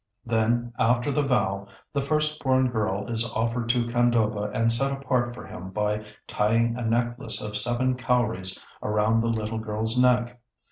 Then 0.25 0.73
after 0.79 1.11
the 1.11 1.21
vow, 1.21 1.67
the 1.93 2.01
first 2.01 2.41
born 2.43 2.71
girl 2.71 3.05
is 3.05 3.31
offered 3.33 3.69
to 3.69 3.85
Khandoba 3.85 4.49
and 4.51 4.73
set 4.73 4.91
apart 4.91 5.35
for 5.35 5.45
him 5.45 5.69
by 5.69 6.03
tying 6.25 6.75
a 6.75 6.83
necklace 6.83 7.39
of 7.39 7.55
seven 7.55 7.95
cowries 7.95 8.59
around 8.81 9.21
the 9.21 9.27
little 9.29 9.59
girl's 9.59 10.01
neck. 10.01 10.41